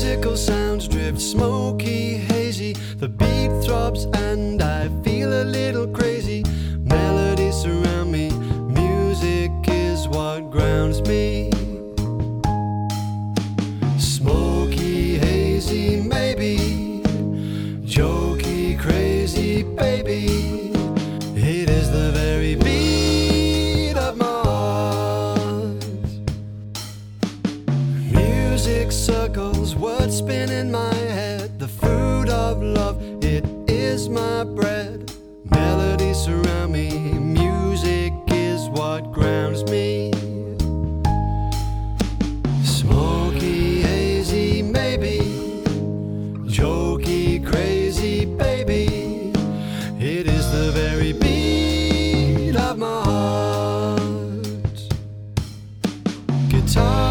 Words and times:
Musical 0.00 0.36
sounds 0.36 0.86
drift 0.86 1.20
smoky, 1.20 2.18
hazy. 2.18 2.74
The 2.98 3.08
beat 3.08 3.50
throbs 3.64 4.04
and 4.14 4.62
I 4.62 4.88
feel 5.02 5.42
a 5.42 5.42
little 5.42 5.88
crazy. 5.88 6.44
Melodies 6.84 7.56
surround 7.56 8.12
me. 8.12 8.30
Music 8.30 9.50
is 9.66 10.06
what 10.06 10.52
grounds 10.52 11.00
me. 11.08 11.50
Smoky, 13.98 15.18
hazy, 15.18 15.96
maybe. 15.96 17.02
Jokey, 17.82 18.78
crazy, 18.78 19.64
baby. 19.64 20.70
It 21.34 21.68
is 21.68 21.90
the 21.90 22.12
very 22.12 22.54
beat 22.54 23.96
of 23.96 24.16
my 24.16 24.42
heart. 24.44 25.84
Music 28.12 28.92
circles, 29.38 29.76
words 29.76 30.16
spin 30.16 30.50
in 30.50 30.70
my 30.70 30.94
head. 30.94 31.58
The 31.58 31.68
food 31.68 32.28
of 32.28 32.62
love, 32.62 33.00
it 33.22 33.44
is 33.68 34.08
my 34.08 34.44
bread. 34.44 35.12
Melodies 35.50 36.18
surround 36.18 36.72
me, 36.72 36.88
music 37.12 38.12
is 38.28 38.68
what 38.70 39.12
grounds 39.12 39.62
me. 39.70 40.10
Smoky, 42.64 43.82
hazy, 43.82 44.62
maybe. 44.62 45.18
Jokey, 46.58 47.46
crazy, 47.46 48.24
baby. 48.24 49.32
It 50.00 50.26
is 50.26 50.50
the 50.50 50.70
very 50.72 51.12
beat 51.12 52.56
of 52.56 52.78
my 52.78 53.02
heart. 53.10 54.78
Guitars 56.48 57.07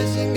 rising 0.00 0.29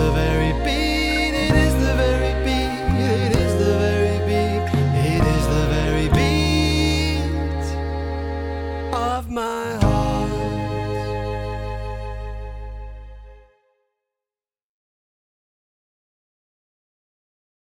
The 0.00 0.12
very 0.12 0.52
beat, 0.64 1.34
it 1.34 1.54
is 1.54 1.74